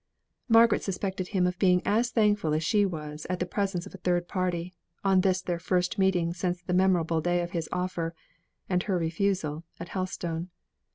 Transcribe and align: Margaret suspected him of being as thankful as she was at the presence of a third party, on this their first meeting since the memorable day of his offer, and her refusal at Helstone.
Margaret 0.49 0.81
suspected 0.81 1.27
him 1.27 1.45
of 1.45 1.59
being 1.59 1.79
as 1.85 2.09
thankful 2.09 2.55
as 2.55 2.63
she 2.63 2.87
was 2.87 3.27
at 3.29 3.39
the 3.39 3.45
presence 3.45 3.85
of 3.85 3.93
a 3.93 3.99
third 3.99 4.27
party, 4.27 4.73
on 5.03 5.21
this 5.21 5.43
their 5.43 5.59
first 5.59 5.99
meeting 5.99 6.33
since 6.33 6.59
the 6.59 6.73
memorable 6.73 7.21
day 7.21 7.43
of 7.43 7.51
his 7.51 7.69
offer, 7.71 8.15
and 8.67 8.81
her 8.81 8.97
refusal 8.97 9.63
at 9.79 9.89
Helstone. 9.89 10.49